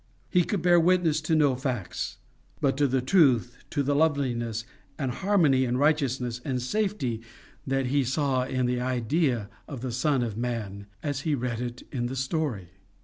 [0.31, 2.17] He could bear witness to no facts
[2.59, 4.65] but to the truth, to the loveliness
[4.97, 7.21] and harmony and righteousness and safety
[7.67, 11.83] that he saw in the idea of the Son of Man as he read it
[11.91, 12.71] in the story.